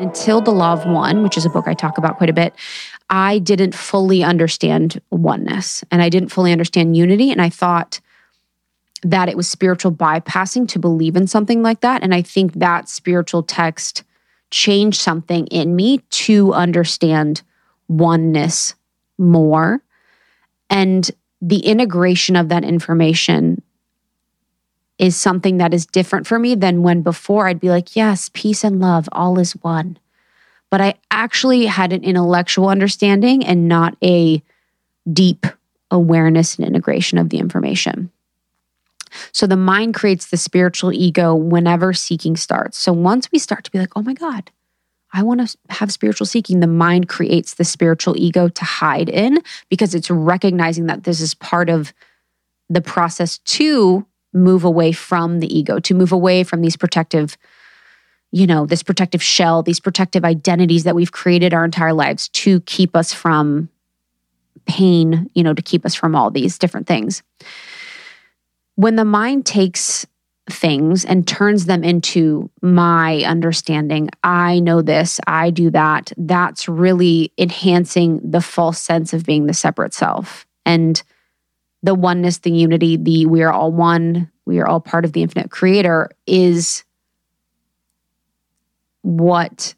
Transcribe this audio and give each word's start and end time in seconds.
Until 0.00 0.40
The 0.40 0.50
Law 0.50 0.72
of 0.72 0.86
One, 0.86 1.22
which 1.22 1.36
is 1.36 1.44
a 1.44 1.50
book 1.50 1.68
I 1.68 1.74
talk 1.74 1.98
about 1.98 2.16
quite 2.16 2.30
a 2.30 2.34
bit, 2.34 2.54
I 3.10 3.38
didn't 3.38 3.74
fully 3.74 4.24
understand 4.24 5.00
oneness 5.10 5.84
and 5.90 6.00
I 6.00 6.08
didn't 6.08 6.30
fully 6.30 6.52
understand 6.52 6.96
unity. 6.96 7.30
And 7.30 7.42
I 7.42 7.50
thought 7.50 8.00
that 9.02 9.28
it 9.28 9.36
was 9.36 9.48
spiritual 9.48 9.92
bypassing 9.92 10.68
to 10.68 10.78
believe 10.78 11.16
in 11.16 11.26
something 11.26 11.62
like 11.62 11.80
that. 11.80 12.02
And 12.02 12.14
I 12.14 12.22
think 12.22 12.54
that 12.54 12.88
spiritual 12.88 13.42
text 13.42 14.04
changed 14.50 15.00
something 15.00 15.46
in 15.48 15.76
me 15.76 15.98
to 16.10 16.52
understand 16.52 17.42
oneness 17.88 18.74
more. 19.18 19.82
And 20.68 21.10
the 21.42 21.60
integration 21.60 22.36
of 22.36 22.48
that 22.48 22.64
information 22.64 23.59
is 25.00 25.16
something 25.16 25.56
that 25.56 25.72
is 25.72 25.86
different 25.86 26.26
for 26.26 26.38
me 26.38 26.54
than 26.54 26.82
when 26.82 27.00
before 27.00 27.48
I'd 27.48 27.58
be 27.58 27.70
like, 27.70 27.96
yes, 27.96 28.30
peace 28.34 28.62
and 28.62 28.80
love, 28.80 29.08
all 29.12 29.38
is 29.38 29.52
one. 29.62 29.98
But 30.68 30.82
I 30.82 30.94
actually 31.10 31.64
had 31.64 31.94
an 31.94 32.04
intellectual 32.04 32.68
understanding 32.68 33.44
and 33.44 33.66
not 33.66 33.96
a 34.04 34.42
deep 35.10 35.46
awareness 35.90 36.56
and 36.56 36.66
integration 36.66 37.16
of 37.16 37.30
the 37.30 37.38
information. 37.38 38.10
So 39.32 39.46
the 39.46 39.56
mind 39.56 39.94
creates 39.94 40.26
the 40.26 40.36
spiritual 40.36 40.92
ego 40.92 41.34
whenever 41.34 41.94
seeking 41.94 42.36
starts. 42.36 42.76
So 42.76 42.92
once 42.92 43.32
we 43.32 43.38
start 43.38 43.64
to 43.64 43.70
be 43.70 43.78
like, 43.78 43.96
oh 43.96 44.02
my 44.02 44.12
God, 44.12 44.50
I 45.14 45.22
want 45.22 45.48
to 45.48 45.58
have 45.70 45.90
spiritual 45.90 46.26
seeking, 46.26 46.60
the 46.60 46.66
mind 46.66 47.08
creates 47.08 47.54
the 47.54 47.64
spiritual 47.64 48.16
ego 48.18 48.48
to 48.48 48.64
hide 48.66 49.08
in 49.08 49.42
because 49.70 49.94
it's 49.94 50.10
recognizing 50.10 50.86
that 50.86 51.04
this 51.04 51.22
is 51.22 51.32
part 51.34 51.70
of 51.70 51.94
the 52.68 52.82
process 52.82 53.38
to 53.38 54.06
move 54.32 54.64
away 54.64 54.92
from 54.92 55.40
the 55.40 55.58
ego, 55.58 55.78
to 55.80 55.94
move 55.94 56.12
away 56.12 56.44
from 56.44 56.60
these 56.60 56.76
protective, 56.76 57.36
you 58.32 58.46
know, 58.46 58.66
this 58.66 58.82
protective 58.82 59.22
shell, 59.22 59.62
these 59.62 59.80
protective 59.80 60.24
identities 60.24 60.84
that 60.84 60.94
we've 60.94 61.12
created 61.12 61.52
our 61.54 61.64
entire 61.64 61.92
lives 61.92 62.28
to 62.28 62.60
keep 62.60 62.96
us 62.96 63.12
from 63.12 63.68
pain, 64.66 65.30
you 65.34 65.42
know, 65.42 65.54
to 65.54 65.62
keep 65.62 65.84
us 65.84 65.94
from 65.94 66.14
all 66.14 66.30
these 66.30 66.58
different 66.58 66.86
things. 66.86 67.22
When 68.76 68.96
the 68.96 69.04
mind 69.04 69.46
takes 69.46 70.06
things 70.50 71.04
and 71.04 71.26
turns 71.26 71.66
them 71.66 71.84
into 71.84 72.50
my 72.60 73.22
understanding. 73.24 74.10
I 74.22 74.60
know 74.60 74.82
this, 74.82 75.20
I 75.26 75.50
do 75.50 75.70
that. 75.70 76.12
That's 76.16 76.68
really 76.68 77.32
enhancing 77.38 78.20
the 78.22 78.40
false 78.40 78.80
sense 78.80 79.12
of 79.12 79.24
being 79.24 79.46
the 79.46 79.54
separate 79.54 79.94
self 79.94 80.46
and 80.66 81.02
the 81.82 81.94
oneness, 81.94 82.38
the 82.38 82.50
unity, 82.50 82.96
the 82.96 83.26
we 83.26 83.42
are 83.42 83.52
all 83.52 83.72
one, 83.72 84.30
we 84.44 84.58
are 84.58 84.66
all 84.66 84.80
part 84.80 85.04
of 85.04 85.12
the 85.12 85.22
infinite 85.22 85.50
creator 85.50 86.10
is 86.26 86.84
what 89.02 89.74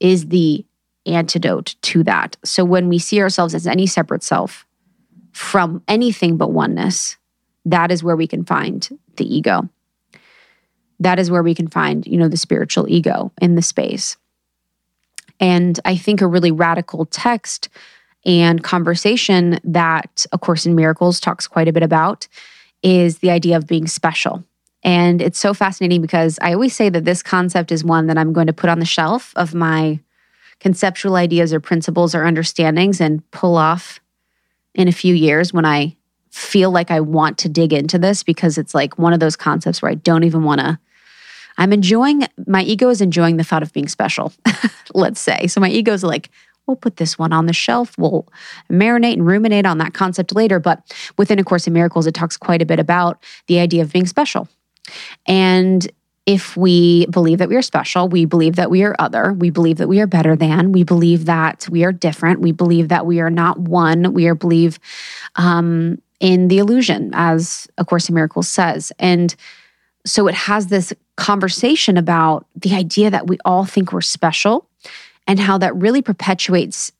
is 0.00 0.28
the 0.28 0.64
antidote 1.06 1.74
to 1.82 2.02
that. 2.04 2.36
So 2.44 2.64
when 2.64 2.88
we 2.88 2.98
see 2.98 3.20
ourselves 3.20 3.54
as 3.54 3.66
any 3.66 3.86
separate 3.86 4.22
self 4.22 4.66
from 5.32 5.82
anything 5.88 6.36
but 6.36 6.52
oneness, 6.52 7.16
that 7.64 7.90
is 7.90 8.02
where 8.02 8.16
we 8.16 8.26
can 8.26 8.44
find 8.44 8.88
the 9.16 9.34
ego 9.34 9.68
that 11.00 11.18
is 11.18 11.30
where 11.30 11.42
we 11.42 11.54
can 11.54 11.68
find, 11.68 12.06
you 12.06 12.16
know, 12.16 12.28
the 12.28 12.36
spiritual 12.36 12.88
ego 12.88 13.32
in 13.40 13.54
the 13.54 13.62
space. 13.62 14.16
And 15.40 15.78
I 15.84 15.96
think 15.96 16.20
a 16.20 16.26
really 16.26 16.50
radical 16.50 17.06
text 17.06 17.68
and 18.28 18.62
conversation 18.62 19.58
that 19.64 20.26
A 20.32 20.38
Course 20.38 20.66
in 20.66 20.74
Miracles 20.74 21.18
talks 21.18 21.48
quite 21.48 21.66
a 21.66 21.72
bit 21.72 21.82
about 21.82 22.28
is 22.82 23.18
the 23.18 23.30
idea 23.30 23.56
of 23.56 23.66
being 23.66 23.86
special. 23.86 24.44
And 24.84 25.22
it's 25.22 25.38
so 25.38 25.54
fascinating 25.54 26.02
because 26.02 26.38
I 26.42 26.52
always 26.52 26.76
say 26.76 26.90
that 26.90 27.06
this 27.06 27.22
concept 27.22 27.72
is 27.72 27.82
one 27.82 28.06
that 28.06 28.18
I'm 28.18 28.34
going 28.34 28.46
to 28.46 28.52
put 28.52 28.70
on 28.70 28.80
the 28.80 28.84
shelf 28.84 29.32
of 29.34 29.54
my 29.54 29.98
conceptual 30.60 31.16
ideas 31.16 31.54
or 31.54 31.58
principles 31.58 32.14
or 32.14 32.24
understandings 32.24 33.00
and 33.00 33.28
pull 33.30 33.56
off 33.56 33.98
in 34.74 34.88
a 34.88 34.92
few 34.92 35.14
years 35.14 35.52
when 35.52 35.64
I 35.64 35.96
feel 36.30 36.70
like 36.70 36.90
I 36.90 37.00
want 37.00 37.38
to 37.38 37.48
dig 37.48 37.72
into 37.72 37.98
this 37.98 38.22
because 38.22 38.58
it's 38.58 38.74
like 38.74 38.98
one 38.98 39.14
of 39.14 39.20
those 39.20 39.36
concepts 39.36 39.80
where 39.80 39.90
I 39.90 39.94
don't 39.94 40.24
even 40.24 40.44
want 40.44 40.60
to 40.60 40.78
I'm 41.58 41.72
enjoying, 41.72 42.22
my 42.46 42.62
ego 42.62 42.88
is 42.88 43.00
enjoying 43.00 43.36
the 43.36 43.44
thought 43.44 43.64
of 43.64 43.72
being 43.72 43.88
special, 43.88 44.32
let's 44.94 45.20
say. 45.20 45.48
So 45.48 45.60
my 45.60 45.68
ego 45.68 45.92
is 45.92 46.04
like, 46.04 46.30
we'll 46.68 46.76
put 46.76 46.98
this 46.98 47.18
one 47.18 47.32
on 47.32 47.46
the 47.46 47.52
shelf. 47.52 47.96
We'll 47.98 48.28
marinate 48.70 49.14
and 49.14 49.26
ruminate 49.26 49.66
on 49.66 49.78
that 49.78 49.94
concept 49.94 50.34
later. 50.34 50.60
But 50.60 50.94
within 51.16 51.38
A 51.38 51.44
Course 51.44 51.66
in 51.66 51.72
Miracles, 51.72 52.06
it 52.06 52.14
talks 52.14 52.36
quite 52.36 52.62
a 52.62 52.66
bit 52.66 52.78
about 52.78 53.20
the 53.46 53.58
idea 53.58 53.82
of 53.82 53.92
being 53.92 54.06
special. 54.06 54.48
And 55.26 55.90
if 56.26 56.58
we 56.58 57.06
believe 57.06 57.38
that 57.38 57.48
we 57.48 57.56
are 57.56 57.62
special, 57.62 58.06
we 58.06 58.26
believe 58.26 58.56
that 58.56 58.70
we 58.70 58.82
are 58.82 58.94
other, 58.98 59.32
we 59.32 59.48
believe 59.48 59.78
that 59.78 59.88
we 59.88 59.98
are 59.98 60.06
better 60.06 60.36
than, 60.36 60.72
we 60.72 60.84
believe 60.84 61.24
that 61.24 61.66
we 61.70 61.84
are 61.84 61.92
different, 61.92 62.40
we 62.40 62.52
believe 62.52 62.88
that 62.88 63.06
we 63.06 63.18
are 63.18 63.30
not 63.30 63.58
one, 63.58 64.12
we 64.12 64.26
are 64.28 64.34
believe 64.34 64.78
um, 65.36 66.00
in 66.20 66.48
the 66.48 66.58
illusion, 66.58 67.12
as 67.14 67.66
A 67.78 67.84
Course 67.84 68.10
in 68.10 68.14
Miracles 68.14 68.46
says. 68.46 68.92
And 68.98 69.34
so 70.04 70.28
it 70.28 70.34
has 70.34 70.66
this 70.66 70.92
conversation 71.16 71.96
about 71.96 72.46
the 72.54 72.74
idea 72.74 73.10
that 73.10 73.26
we 73.26 73.38
all 73.46 73.64
think 73.64 73.92
we're 73.92 74.02
special 74.02 74.67
and 75.28 75.38
how 75.38 75.58
that 75.58 75.76
really 75.76 76.02
perpetuates 76.02 76.90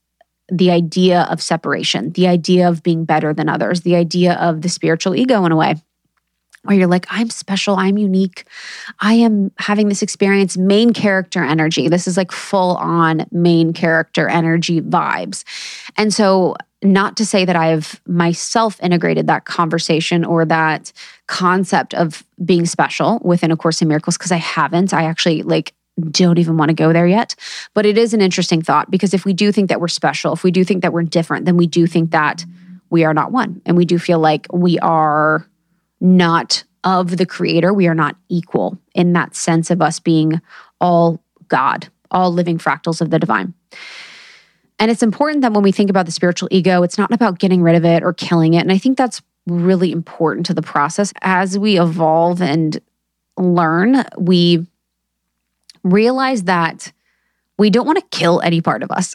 the 0.51 0.71
idea 0.71 1.27
of 1.31 1.43
separation, 1.43 2.13
the 2.13 2.29
idea 2.29 2.69
of 2.69 2.83
being 2.83 3.05
better 3.05 3.35
than 3.35 3.49
others, 3.49 3.81
the 3.81 3.97
idea 3.97 4.35
of 4.35 4.63
the 4.63 4.69
spiritual 4.69 5.17
ego 5.17 5.45
in 5.45 5.53
a 5.53 5.57
way. 5.57 5.75
Where 6.65 6.77
you're 6.77 6.89
like, 6.89 7.07
I'm 7.09 7.31
special, 7.31 7.77
I'm 7.77 7.97
unique, 7.97 8.45
I 9.01 9.15
am 9.15 9.53
having 9.59 9.89
this 9.89 10.03
experience, 10.03 10.59
main 10.59 10.93
character 10.93 11.43
energy. 11.43 11.89
This 11.89 12.09
is 12.09 12.17
like 12.17 12.33
full 12.33 12.77
on 12.77 13.27
main 13.31 13.73
character 13.73 14.29
energy 14.29 14.81
vibes. 14.81 15.45
And 15.97 16.13
so 16.13 16.57
not 16.83 17.17
to 17.19 17.27
say 17.27 17.45
that 17.45 17.57
I've 17.57 18.01
myself 18.07 18.79
integrated 18.83 19.29
that 19.29 19.45
conversation 19.45 20.25
or 20.25 20.45
that 20.47 20.93
concept 21.27 21.95
of 21.95 22.25
being 22.45 22.67
special 22.67 23.21
within 23.25 23.51
A 23.51 23.57
Course 23.57 23.81
in 23.81 23.89
Miracles, 23.89 24.19
because 24.19 24.33
I 24.33 24.37
haven't. 24.37 24.93
I 24.93 25.05
actually 25.05 25.43
like 25.43 25.73
don't 26.01 26.39
even 26.39 26.57
want 26.57 26.71
to 26.71 26.75
go 26.75 26.93
there 26.93 27.07
yet. 27.07 27.35
But 27.75 27.87
it 27.87 27.99
is 27.99 28.15
an 28.15 28.21
interesting 28.21 28.63
thought 28.63 28.91
because 28.91 29.15
if 29.15 29.25
we 29.25 29.33
do 29.33 29.53
think 29.53 29.69
that 29.69 29.81
we're 29.81 29.89
special, 29.89 30.33
if 30.33 30.43
we 30.45 30.51
do 30.51 30.65
think 30.65 30.83
that 30.83 30.93
we're 30.93 31.03
different, 31.03 31.45
then 31.45 31.57
we 31.57 31.67
do 31.67 31.87
think 31.87 32.11
that 32.11 32.45
we 32.91 33.05
are 33.05 33.15
not 33.15 33.33
one. 33.33 33.61
And 33.67 33.77
we 33.77 33.85
do 33.85 33.99
feel 33.99 34.19
like 34.19 34.47
we 34.53 34.79
are 34.79 35.47
not 36.01 36.65
of 36.85 37.17
the 37.17 37.27
creator. 37.27 37.73
We 37.75 37.89
are 37.89 37.95
not 37.95 38.17
equal 38.29 38.79
in 38.95 39.13
that 39.13 39.35
sense 39.35 39.71
of 39.71 39.83
us 39.83 40.01
being 40.01 40.41
all 40.81 41.23
God, 41.49 41.89
all 42.11 42.33
living 42.33 42.59
fractals 42.59 43.01
of 43.01 43.11
the 43.11 43.19
divine. 43.19 43.55
And 44.79 44.91
it's 44.91 45.03
important 45.03 45.43
that 45.43 45.53
when 45.53 45.65
we 45.65 45.73
think 45.73 45.91
about 45.91 46.07
the 46.07 46.13
spiritual 46.13 46.49
ego, 46.53 46.83
it's 46.83 46.99
not 46.99 47.13
about 47.13 47.41
getting 47.41 47.63
rid 47.63 47.75
of 47.75 47.85
it 47.85 48.03
or 48.03 48.13
killing 48.13 48.55
it. 48.55 48.61
And 48.61 48.71
I 48.71 48.79
think 48.79 48.97
that's 48.97 49.21
really 49.47 49.91
important 49.91 50.47
to 50.47 50.55
the 50.55 50.63
process. 50.63 51.13
As 51.23 51.59
we 51.59 51.81
evolve 51.81 52.41
and 52.41 52.79
learn, 53.37 54.05
we 54.17 54.67
realize 55.93 56.45
that 56.45 56.93
we 57.59 57.71
don't 57.71 57.87
want 57.87 57.99
to 57.99 58.17
kill 58.17 58.41
any 58.41 58.61
part 58.61 58.83
of 58.83 58.91
us. 58.91 59.15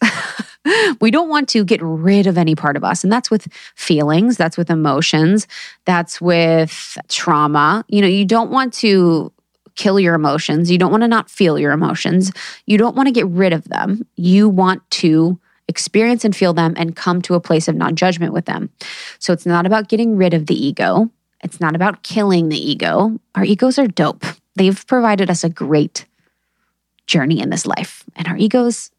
we 1.02 1.12
don't 1.12 1.30
want 1.30 1.50
to 1.50 1.64
get 1.64 1.82
rid 1.82 2.28
of 2.28 2.38
any 2.38 2.56
part 2.56 2.76
of 2.76 2.84
us. 2.84 3.04
And 3.04 3.12
that's 3.12 3.32
with 3.32 3.52
feelings, 3.76 4.38
that's 4.38 4.58
with 4.58 4.70
emotions, 4.70 5.48
that's 5.86 6.20
with 6.20 6.98
trauma. 7.08 7.86
You 7.88 8.02
know, 8.02 8.08
you 8.08 8.26
don't 8.26 8.52
want 8.52 8.74
to 8.76 9.32
kill 9.76 10.00
your 10.00 10.14
emotions. 10.14 10.70
You 10.70 10.78
don't 10.78 10.92
want 10.92 11.04
to 11.04 11.08
not 11.08 11.30
feel 11.30 11.58
your 11.58 11.72
emotions. 11.72 12.32
You 12.66 12.78
don't 12.78 12.96
want 12.96 13.08
to 13.08 13.14
get 13.14 13.28
rid 13.28 13.54
of 13.54 13.64
them. 13.66 14.06
You 14.16 14.50
want 14.50 14.88
to 14.92 15.40
experience 15.68 16.26
and 16.26 16.36
feel 16.36 16.54
them 16.54 16.74
and 16.78 16.96
come 16.96 17.22
to 17.24 17.36
a 17.36 17.40
place 17.40 17.68
of 17.68 17.76
non 17.76 17.96
judgment 17.96 18.34
with 18.34 18.46
them. 18.46 18.70
So 19.20 19.34
it's 19.34 19.46
not 19.46 19.66
about 19.66 19.90
getting 19.90 20.18
rid 20.18 20.34
of 20.34 20.48
the 20.48 20.66
ego, 20.66 21.10
it's 21.44 21.60
not 21.60 21.76
about 21.76 22.04
killing 22.04 22.50
the 22.50 22.58
ego. 22.58 23.20
Our 23.36 23.44
egos 23.44 23.80
are 23.80 23.88
dope. 23.88 24.24
They've 24.56 24.86
provided 24.88 25.30
us 25.30 25.44
a 25.44 25.50
great 25.50 26.06
journey 27.14 27.40
in 27.40 27.52
this 27.52 27.66
life. 27.66 28.04
And 28.16 28.28
our 28.28 28.36
egos, 28.36 28.90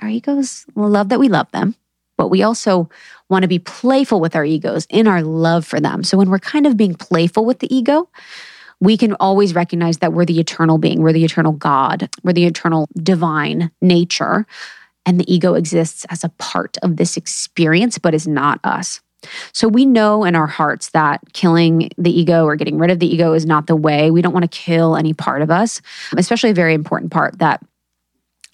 our 0.00 0.08
egos 0.08 0.66
love 0.74 1.08
that 1.10 1.20
we 1.20 1.28
love 1.28 1.50
them, 1.52 1.76
but 2.16 2.28
we 2.28 2.42
also 2.42 2.90
want 3.30 3.42
to 3.42 3.48
be 3.48 3.60
playful 3.60 4.20
with 4.20 4.34
our 4.34 4.44
egos 4.44 4.86
in 4.90 5.06
our 5.06 5.22
love 5.22 5.64
for 5.64 5.78
them. 5.78 6.02
So 6.02 6.18
when 6.18 6.28
we're 6.28 6.40
kind 6.40 6.66
of 6.66 6.76
being 6.76 6.94
playful 6.94 7.44
with 7.44 7.60
the 7.60 7.72
ego, 7.74 8.08
we 8.80 8.96
can 8.96 9.14
always 9.20 9.54
recognize 9.54 9.98
that 9.98 10.12
we're 10.12 10.24
the 10.24 10.40
eternal 10.40 10.76
being, 10.76 11.02
we're 11.02 11.12
the 11.12 11.24
eternal 11.24 11.52
God, 11.52 12.10
we're 12.24 12.32
the 12.32 12.46
eternal 12.46 12.88
divine 13.00 13.70
nature 13.80 14.44
and 15.06 15.18
the 15.18 15.32
ego 15.32 15.54
exists 15.54 16.04
as 16.10 16.24
a 16.24 16.28
part 16.28 16.76
of 16.82 16.96
this 16.96 17.16
experience, 17.16 17.98
but 17.98 18.14
is 18.14 18.26
not 18.26 18.60
us. 18.64 19.00
So 19.52 19.68
we 19.68 19.84
know 19.86 20.24
in 20.24 20.34
our 20.34 20.46
hearts 20.46 20.90
that 20.90 21.20
killing 21.32 21.90
the 21.96 22.10
ego 22.10 22.44
or 22.44 22.56
getting 22.56 22.78
rid 22.78 22.90
of 22.90 22.98
the 22.98 23.12
ego 23.12 23.32
is 23.32 23.46
not 23.46 23.66
the 23.66 23.76
way. 23.76 24.10
We 24.10 24.22
don't 24.22 24.32
want 24.32 24.50
to 24.50 24.58
kill 24.58 24.96
any 24.96 25.14
part 25.14 25.42
of 25.42 25.50
us, 25.50 25.80
especially 26.16 26.50
a 26.50 26.54
very 26.54 26.74
important 26.74 27.12
part 27.12 27.38
that 27.38 27.62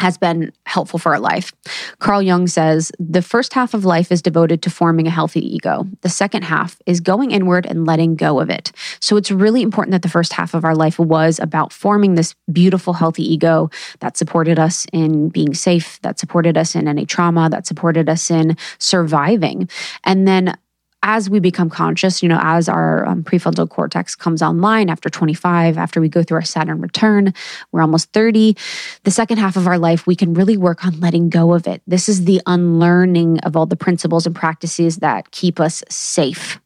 has 0.00 0.16
been 0.16 0.52
helpful 0.68 0.98
for 0.98 1.12
our 1.12 1.20
life. 1.20 1.52
Carl 1.98 2.22
Jung 2.22 2.46
says 2.46 2.92
the 2.98 3.22
first 3.22 3.54
half 3.54 3.74
of 3.74 3.84
life 3.84 4.12
is 4.12 4.22
devoted 4.22 4.62
to 4.62 4.70
forming 4.70 5.06
a 5.06 5.10
healthy 5.10 5.40
ego. 5.54 5.86
The 6.02 6.08
second 6.08 6.42
half 6.42 6.78
is 6.86 7.00
going 7.00 7.30
inward 7.30 7.66
and 7.66 7.86
letting 7.86 8.14
go 8.14 8.40
of 8.40 8.50
it. 8.50 8.72
So 9.00 9.16
it's 9.16 9.30
really 9.30 9.62
important 9.62 9.92
that 9.92 10.02
the 10.02 10.08
first 10.08 10.32
half 10.32 10.54
of 10.54 10.64
our 10.64 10.74
life 10.74 10.98
was 10.98 11.40
about 11.40 11.72
forming 11.72 12.14
this 12.14 12.34
beautiful, 12.52 12.92
healthy 12.92 13.22
ego 13.22 13.70
that 14.00 14.16
supported 14.16 14.58
us 14.58 14.86
in 14.92 15.30
being 15.30 15.54
safe, 15.54 15.98
that 16.02 16.18
supported 16.18 16.56
us 16.56 16.74
in 16.74 16.86
any 16.86 17.06
trauma, 17.06 17.48
that 17.50 17.66
supported 17.66 18.08
us 18.08 18.30
in 18.30 18.56
surviving. 18.78 19.68
And 20.04 20.28
then 20.28 20.56
as 21.02 21.30
we 21.30 21.38
become 21.38 21.70
conscious, 21.70 22.22
you 22.22 22.28
know, 22.28 22.40
as 22.42 22.68
our 22.68 23.06
um, 23.06 23.22
prefrontal 23.22 23.68
cortex 23.68 24.14
comes 24.14 24.42
online 24.42 24.90
after 24.90 25.08
25, 25.08 25.78
after 25.78 26.00
we 26.00 26.08
go 26.08 26.22
through 26.22 26.36
our 26.36 26.42
Saturn 26.42 26.80
return, 26.80 27.32
we're 27.70 27.80
almost 27.80 28.12
30. 28.12 28.56
The 29.04 29.10
second 29.10 29.38
half 29.38 29.56
of 29.56 29.66
our 29.66 29.78
life, 29.78 30.06
we 30.06 30.16
can 30.16 30.34
really 30.34 30.56
work 30.56 30.84
on 30.84 30.98
letting 31.00 31.28
go 31.28 31.54
of 31.54 31.66
it. 31.66 31.82
This 31.86 32.08
is 32.08 32.24
the 32.24 32.40
unlearning 32.46 33.38
of 33.40 33.56
all 33.56 33.66
the 33.66 33.76
principles 33.76 34.26
and 34.26 34.34
practices 34.34 34.96
that 34.98 35.30
keep 35.30 35.60
us 35.60 35.84
safe 35.88 36.60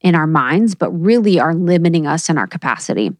in 0.00 0.14
our 0.14 0.26
minds, 0.26 0.74
but 0.74 0.90
really 0.90 1.40
are 1.40 1.54
limiting 1.54 2.06
us 2.06 2.28
in 2.28 2.36
our 2.36 2.46
capacity. 2.46 3.10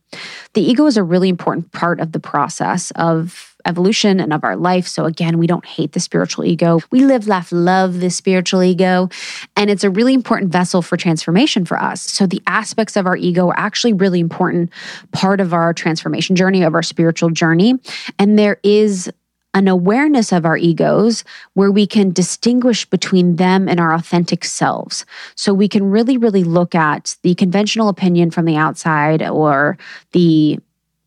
The 0.53 0.61
ego 0.61 0.85
is 0.85 0.99
a 0.99 1.03
really 1.03 1.31
important 1.31 1.73
part 1.73 1.99
of 1.99 2.13
the 2.13 2.21
process 2.21 2.91
of 2.93 3.54
evolution 3.67 4.21
and 4.21 4.33
of 4.33 4.45
our 4.45 4.57
life. 4.57 4.87
So, 4.87 5.05
again, 5.05 5.39
we 5.39 5.47
don't 5.47 5.65
hate 5.65 5.93
the 5.93 6.01
spiritual 6.01 6.45
ego. 6.45 6.81
We 6.91 7.05
live, 7.05 7.27
laugh, 7.27 7.51
love 7.53 8.01
the 8.01 8.11
spiritual 8.11 8.63
ego. 8.63 9.09
And 9.57 9.71
it's 9.71 9.85
a 9.85 9.91
really 9.91 10.15
important 10.15 10.53
vessel 10.53 10.83
for 10.83 10.97
transformation 10.97 11.65
for 11.65 11.81
us. 11.81 12.03
So, 12.03 12.27
the 12.27 12.43
aspects 12.47 12.97
of 12.97 13.07
our 13.07 13.17
ego 13.17 13.49
are 13.49 13.59
actually 13.59 13.93
really 13.93 14.21
important 14.21 14.71
part 15.13 15.41
of 15.41 15.53
our 15.53 15.73
transformation 15.73 16.37
journey, 16.37 16.63
of 16.63 16.75
our 16.75 16.83
spiritual 16.83 17.31
journey. 17.31 17.75
And 18.19 18.39
there 18.39 18.59
is 18.63 19.11
an 19.55 19.69
awareness 19.69 20.33
of 20.33 20.45
our 20.45 20.57
egos 20.57 21.25
where 21.55 21.71
we 21.71 21.87
can 21.87 22.13
distinguish 22.13 22.85
between 22.85 23.37
them 23.37 23.69
and 23.69 23.79
our 23.79 23.95
authentic 23.95 24.45
selves. 24.45 25.07
So 25.37 25.55
we 25.55 25.69
can 25.69 25.91
really, 25.91 26.19
really 26.19 26.45
look 26.45 26.75
at 26.75 27.17
the 27.23 27.37
conventional 27.37 27.89
opinion 27.89 28.33
from 28.33 28.45
the 28.45 28.57
outside 28.57 29.23
or 29.23 29.79
the 30.11 30.59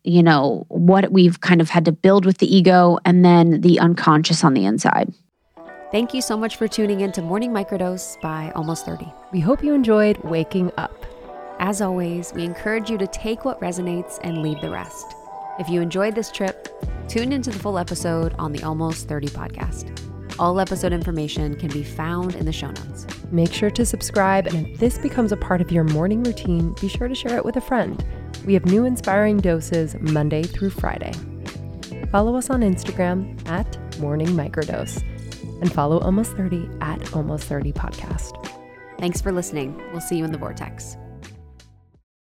you 0.04 0.22
know, 0.22 0.64
what 0.68 1.12
we've 1.12 1.40
kind 1.40 1.60
of 1.60 1.68
had 1.68 1.84
to 1.84 1.92
build 1.92 2.24
with 2.24 2.38
the 2.38 2.54
ego 2.54 2.98
and 3.04 3.24
then 3.24 3.60
the 3.60 3.78
unconscious 3.80 4.44
on 4.44 4.54
the 4.54 4.64
inside. 4.64 5.12
Thank 5.90 6.12
you 6.12 6.20
so 6.20 6.36
much 6.36 6.56
for 6.56 6.68
tuning 6.68 7.00
in 7.00 7.12
to 7.12 7.22
Morning 7.22 7.50
Microdose 7.50 8.20
by 8.20 8.52
Almost 8.54 8.84
30. 8.84 9.10
We 9.32 9.40
hope 9.40 9.64
you 9.64 9.72
enjoyed 9.72 10.18
waking 10.18 10.70
up. 10.76 11.06
As 11.60 11.80
always, 11.80 12.32
we 12.34 12.44
encourage 12.44 12.90
you 12.90 12.98
to 12.98 13.06
take 13.06 13.44
what 13.44 13.60
resonates 13.60 14.18
and 14.22 14.42
leave 14.42 14.60
the 14.60 14.70
rest. 14.70 15.14
If 15.58 15.68
you 15.68 15.80
enjoyed 15.80 16.14
this 16.14 16.30
trip, 16.30 16.68
tune 17.08 17.32
into 17.32 17.50
the 17.50 17.58
full 17.58 17.78
episode 17.78 18.34
on 18.38 18.52
the 18.52 18.62
Almost 18.62 19.08
30 19.08 19.28
podcast. 19.28 19.94
All 20.38 20.60
episode 20.60 20.92
information 20.92 21.56
can 21.56 21.68
be 21.70 21.82
found 21.82 22.36
in 22.36 22.46
the 22.46 22.52
show 22.52 22.68
notes. 22.68 23.06
Make 23.32 23.52
sure 23.52 23.70
to 23.70 23.84
subscribe, 23.84 24.46
and 24.46 24.68
if 24.68 24.78
this 24.78 24.98
becomes 24.98 25.32
a 25.32 25.36
part 25.36 25.60
of 25.60 25.72
your 25.72 25.82
morning 25.84 26.22
routine, 26.22 26.74
be 26.80 26.88
sure 26.88 27.08
to 27.08 27.14
share 27.14 27.36
it 27.36 27.44
with 27.44 27.56
a 27.56 27.60
friend. 27.60 28.04
We 28.48 28.54
have 28.54 28.64
new 28.64 28.86
inspiring 28.86 29.40
doses 29.40 29.94
Monday 30.00 30.42
through 30.42 30.70
Friday. 30.70 31.12
Follow 32.10 32.34
us 32.34 32.48
on 32.48 32.62
Instagram 32.62 33.46
at 33.46 33.98
Morning 33.98 34.28
Microdose 34.28 35.02
and 35.60 35.70
follow 35.70 35.98
Almost 35.98 36.32
30 36.32 36.66
at 36.80 37.12
Almost 37.12 37.44
30 37.44 37.74
Podcast. 37.74 38.32
Thanks 38.98 39.20
for 39.20 39.32
listening. 39.32 39.76
We'll 39.92 40.00
see 40.00 40.16
you 40.16 40.24
in 40.24 40.32
the 40.32 40.38
Vortex. 40.38 40.96